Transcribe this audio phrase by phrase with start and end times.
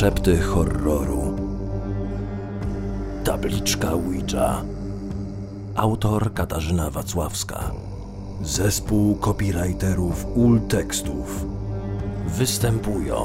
[0.00, 1.36] Szepty horroru.
[3.24, 4.62] Tabliczka Ouija.
[5.74, 7.70] Autor Katarzyna Wacławska.
[8.42, 11.46] Zespół copywriterów ul tekstów.
[12.26, 13.16] Występują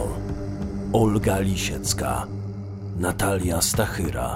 [0.94, 2.28] Olga Lisiecka,
[3.00, 4.36] Natalia Stachyra,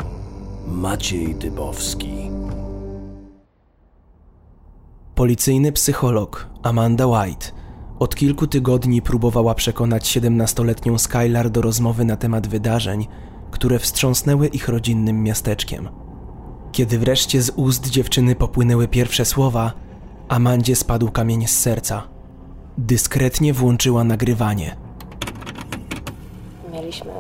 [0.67, 2.31] Maciej Dybowski.
[5.15, 7.62] Policyjny psycholog Amanda White
[8.03, 13.07] od kilku tygodni próbowała przekonać 17-letnią Skylar do rozmowy na temat wydarzeń,
[13.51, 15.89] które wstrząsnęły ich rodzinnym miasteczkiem.
[16.71, 19.73] Kiedy wreszcie z ust dziewczyny popłynęły pierwsze słowa,
[20.29, 22.03] Amandzie spadł kamień z serca.
[22.77, 24.75] Dyskretnie włączyła nagrywanie.
[26.73, 27.11] Mieliśmy,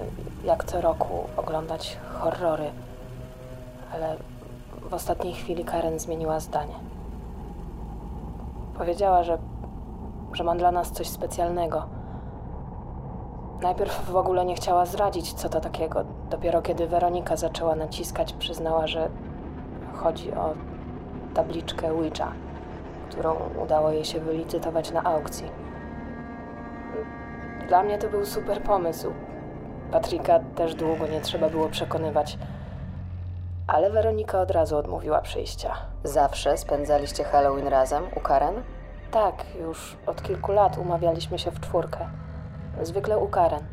[0.45, 2.71] jak co roku, oglądać horrory,
[3.93, 4.17] ale
[4.89, 6.75] w ostatniej chwili Karen zmieniła zdanie.
[8.77, 9.37] Powiedziała, że,
[10.35, 11.83] że mam dla nas coś specjalnego.
[13.61, 16.03] Najpierw w ogóle nie chciała zdradzić, co to takiego.
[16.29, 19.09] Dopiero kiedy Weronika zaczęła naciskać, przyznała, że
[19.93, 20.53] chodzi o
[21.33, 22.31] tabliczkę Ouija,
[23.09, 25.51] którą udało jej się wylicytować na aukcji.
[27.67, 29.11] Dla mnie to był super pomysł.
[29.91, 32.37] Patryka też długo nie trzeba było przekonywać.
[33.67, 35.73] Ale Weronika od razu odmówiła przyjścia.
[36.03, 38.63] Zawsze spędzaliście Halloween razem u Karen?
[39.13, 42.09] Tak, już od kilku lat umawialiśmy się w czwórkę.
[42.81, 43.63] Zwykle u Karen.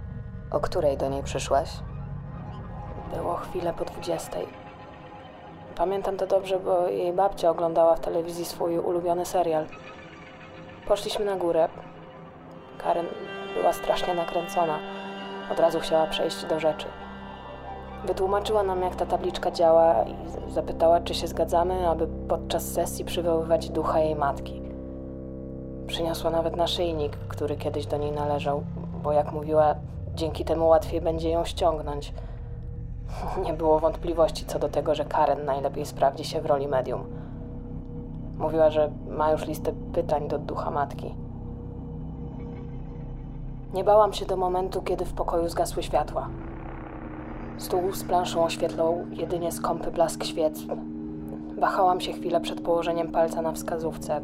[0.50, 1.70] O której do niej przyszłaś?
[3.14, 4.46] Było chwilę po dwudziestej.
[5.76, 9.66] Pamiętam to dobrze, bo jej babcia oglądała w telewizji swój ulubiony serial.
[10.88, 11.68] Poszliśmy na górę.
[12.78, 13.06] Karen
[13.54, 14.78] była strasznie nakręcona.
[15.52, 16.86] Od razu chciała przejść do rzeczy.
[18.04, 20.14] Wytłumaczyła nam, jak ta tabliczka działa i
[20.52, 24.59] zapytała, czy się zgadzamy, aby podczas sesji przywoływać ducha jej matki.
[25.90, 28.62] Przyniosła nawet naszyjnik, który kiedyś do niej należał,
[29.02, 29.74] bo jak mówiła,
[30.14, 32.12] dzięki temu łatwiej będzie ją ściągnąć.
[33.46, 37.04] Nie było wątpliwości co do tego, że Karen najlepiej sprawdzi się w roli medium.
[38.38, 41.14] Mówiła, że ma już listę pytań do ducha matki.
[43.74, 46.28] Nie bałam się do momentu, kiedy w pokoju zgasły światła.
[47.58, 50.60] Stół z planszą oświetlał jedynie skąpy blask świec.
[51.58, 54.20] Wahałam się chwilę przed położeniem palca na wskazówce.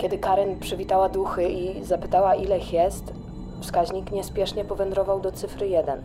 [0.00, 3.14] Kiedy Karen przywitała duchy i zapytała, ile ich jest,
[3.60, 6.02] wskaźnik niespiesznie powędrował do cyfry 1.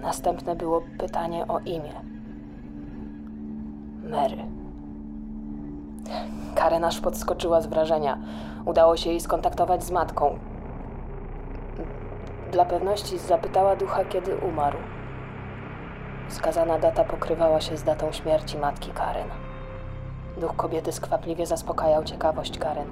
[0.00, 1.92] Następne było pytanie o imię.
[4.04, 4.36] Mary.
[6.54, 8.18] Karen aż podskoczyła z wrażenia.
[8.64, 10.38] Udało się jej skontaktować z matką.
[12.52, 14.78] Dla pewności zapytała ducha, kiedy umarł.
[16.28, 19.28] Wskazana data pokrywała się z datą śmierci matki Karen.
[20.40, 22.88] Duch kobiety skwapliwie zaspokajał ciekawość Karen.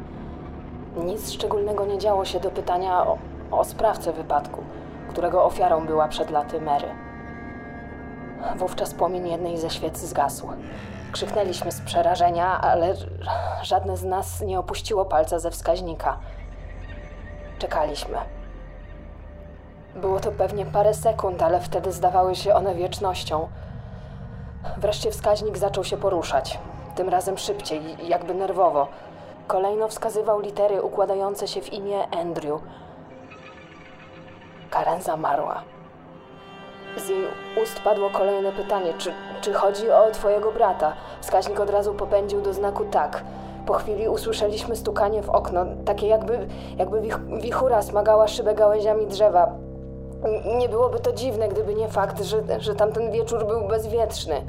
[0.96, 3.18] Nic szczególnego nie działo się do pytania o,
[3.50, 4.62] o sprawcę wypadku,
[5.08, 6.88] którego ofiarą była przed laty Mary.
[8.56, 10.48] Wówczas płomień jednej ze świec zgasł.
[11.12, 12.94] Krzyknęliśmy z przerażenia, ale
[13.62, 16.18] żadne z nas nie opuściło palca ze wskaźnika.
[17.58, 18.18] Czekaliśmy.
[19.94, 23.48] Było to pewnie parę sekund, ale wtedy zdawały się one wiecznością.
[24.76, 26.58] Wreszcie wskaźnik zaczął się poruszać.
[26.98, 28.86] Tym razem szybciej, jakby nerwowo.
[29.46, 32.60] Kolejno wskazywał litery układające się w imię Andrew.
[34.70, 35.62] Karen zamarła.
[36.96, 37.24] Z jej
[37.62, 40.92] ust padło kolejne pytanie: czy, czy chodzi o twojego brata?
[41.20, 43.24] Wskaźnik od razu popędził do znaku tak.
[43.66, 49.52] Po chwili usłyszeliśmy stukanie w okno, takie jakby, jakby wich, wichura smagała szybę gałęziami drzewa.
[50.58, 54.42] Nie byłoby to dziwne, gdyby nie fakt, że, że tamten wieczór był bezwietrzny.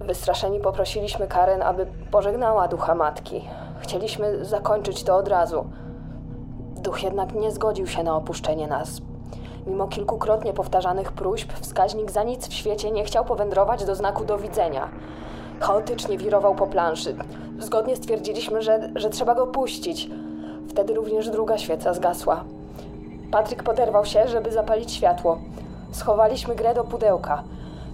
[0.00, 3.44] Wystraszeni poprosiliśmy Karen, aby pożegnała ducha matki.
[3.80, 5.64] Chcieliśmy zakończyć to od razu.
[6.76, 9.00] Duch jednak nie zgodził się na opuszczenie nas.
[9.66, 14.38] Mimo kilkukrotnie powtarzanych próśb, wskaźnik za nic w świecie nie chciał powędrować do znaku do
[14.38, 14.88] widzenia.
[15.60, 17.16] Chaotycznie wirował po planszy.
[17.58, 20.10] Zgodnie stwierdziliśmy, że, że trzeba go puścić.
[20.68, 22.44] Wtedy również druga świeca zgasła.
[23.30, 25.38] Patryk poderwał się, żeby zapalić światło.
[25.92, 27.42] Schowaliśmy grę do pudełka.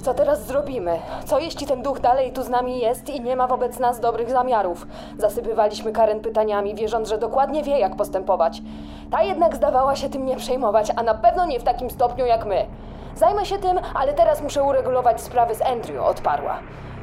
[0.06, 0.98] Co teraz zrobimy?
[1.24, 4.30] Co jeśli ten duch dalej tu z nami jest i nie ma wobec nas dobrych
[4.30, 4.86] zamiarów?
[5.18, 8.62] Zasypywaliśmy Karen pytaniami, wierząc, że dokładnie wie, jak postępować.
[9.10, 12.46] Ta jednak zdawała się tym nie przejmować, a na pewno nie w takim stopniu jak
[12.46, 12.66] my.
[13.14, 16.58] Zajmę się tym, ale teraz muszę uregulować sprawy z Andrew, odparła.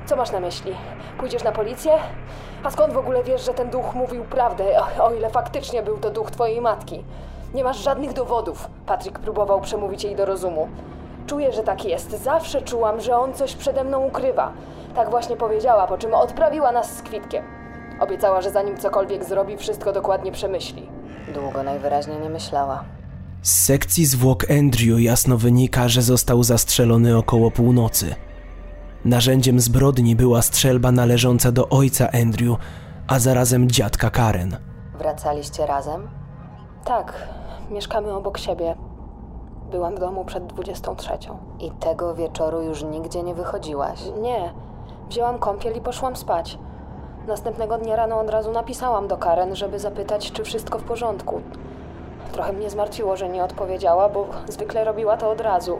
[0.05, 0.75] Co masz na myśli?
[1.17, 1.91] Pójdziesz na policję?
[2.63, 4.63] A skąd w ogóle wiesz, że ten duch mówił prawdę,
[4.99, 7.03] o, o ile faktycznie był to duch twojej matki?
[7.53, 8.67] Nie masz żadnych dowodów.
[8.85, 10.67] Patryk próbował przemówić jej do rozumu.
[11.27, 12.23] Czuję, że tak jest.
[12.23, 14.53] Zawsze czułam, że on coś przede mną ukrywa.
[14.95, 17.43] Tak właśnie powiedziała, po czym odprawiła nas z kwitkiem.
[17.99, 20.89] Obiecała, że zanim cokolwiek zrobi, wszystko dokładnie przemyśli.
[21.33, 22.83] Długo najwyraźniej nie myślała.
[23.41, 28.15] Z sekcji zwłok Andrew jasno wynika, że został zastrzelony około północy.
[29.05, 32.57] Narzędziem zbrodni była strzelba należąca do ojca Andrew,
[33.07, 34.57] a zarazem dziadka Karen.
[34.97, 36.09] Wracaliście razem?
[36.85, 37.27] Tak,
[37.69, 38.75] mieszkamy obok siebie.
[39.73, 41.13] Byłam w domu przed 23.
[41.59, 43.99] I tego wieczoru już nigdzie nie wychodziłaś?
[44.21, 44.53] Nie,
[45.09, 46.57] wzięłam kąpiel i poszłam spać.
[47.27, 51.41] Następnego dnia rano od razu napisałam do Karen, żeby zapytać, czy wszystko w porządku.
[52.31, 55.79] Trochę mnie zmartwiło, że nie odpowiedziała, bo zwykle robiła to od razu.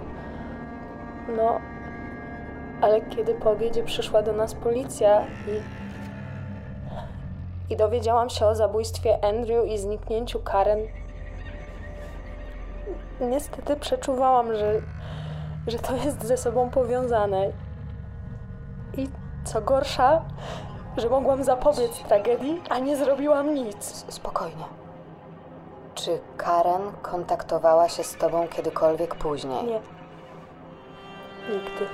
[1.38, 1.60] No,
[2.82, 5.62] ale kiedy po obiedzie przyszła do nas policja i.
[7.74, 10.80] i dowiedziałam się o zabójstwie Andrew i zniknięciu Karen,
[13.30, 14.82] niestety przeczuwałam, że,
[15.68, 17.52] że to jest ze sobą powiązane.
[18.98, 19.10] I
[19.44, 20.22] co gorsza,
[20.98, 24.06] że mogłam zapobiec tragedii, a nie zrobiłam nic.
[24.10, 24.66] Spokojnie.
[25.96, 29.64] Czy Karen kontaktowała się z tobą kiedykolwiek później?
[29.64, 29.80] Nie.
[31.50, 31.86] Nigdy.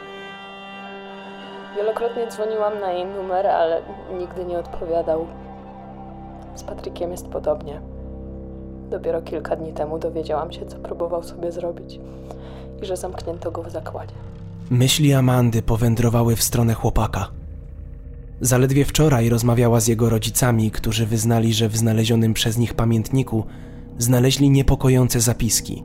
[1.76, 3.82] Wielokrotnie dzwoniłam na jej numer, ale
[4.12, 5.28] nigdy nie odpowiadał.
[6.56, 7.82] Z Patrykiem jest podobnie.
[8.90, 12.00] Dopiero kilka dni temu dowiedziałam się, co próbował sobie zrobić
[12.82, 14.14] i że zamknięto go w zakładzie.
[14.70, 17.28] Myśli Amandy powędrowały w stronę chłopaka.
[18.42, 23.44] Zaledwie wczoraj rozmawiała z jego rodzicami, którzy wyznali, że w znalezionym przez nich pamiętniku
[23.98, 25.84] znaleźli niepokojące zapiski.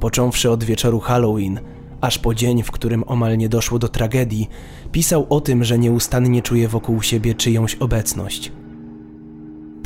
[0.00, 1.60] Począwszy od wieczoru Halloween,
[2.00, 4.48] aż po dzień, w którym omal nie doszło do tragedii,
[4.92, 8.52] pisał o tym, że nieustannie czuje wokół siebie czyjąś obecność.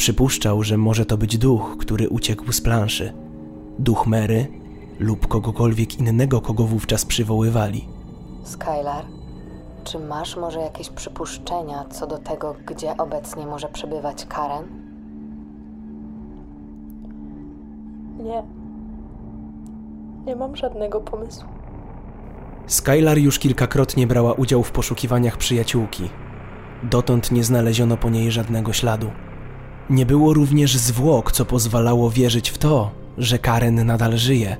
[0.00, 3.12] Przypuszczał, że może to być duch, który uciekł z planszy.
[3.78, 4.46] Duch Mary
[4.98, 7.88] lub kogokolwiek innego, kogo wówczas przywoływali.
[8.44, 9.04] Skylar,
[9.84, 14.64] czy masz może jakieś przypuszczenia co do tego, gdzie obecnie może przebywać Karen?
[18.18, 18.42] Nie.
[20.26, 21.48] Nie mam żadnego pomysłu.
[22.66, 26.10] Skylar już kilkakrotnie brała udział w poszukiwaniach przyjaciółki.
[26.82, 29.10] Dotąd nie znaleziono po niej żadnego śladu.
[29.90, 34.56] Nie było również zwłok, co pozwalało wierzyć w to, że Karen nadal żyje.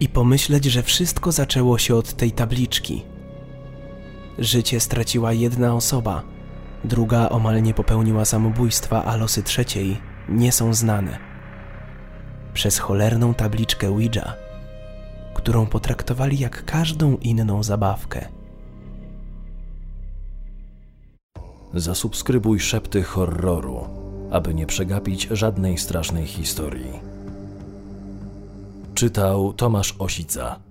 [0.00, 3.04] I pomyśleć, że wszystko zaczęło się od tej tabliczki.
[4.38, 6.22] Życie straciła jedna osoba,
[6.84, 11.18] druga omal nie popełniła samobójstwa, a losy trzeciej nie są znane.
[12.54, 14.34] Przez cholerną tabliczkę Ouija,
[15.34, 18.37] którą potraktowali jak każdą inną zabawkę.
[21.74, 23.84] Zasubskrybuj szepty horroru,
[24.30, 27.00] aby nie przegapić żadnej strasznej historii.
[28.94, 30.67] Czytał Tomasz Osica.